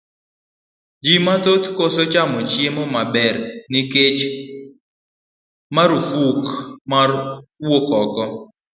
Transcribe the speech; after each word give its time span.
Ji 1.05 1.15
mathoth 1.25 1.65
koso 1.77 2.03
chamo 2.13 2.39
chiemo 2.51 2.83
maber 2.95 3.35
nikech 3.71 4.21
marufuk 5.75 6.39
mar 6.91 7.09
wuok 7.65 7.87
oko. 8.01 8.25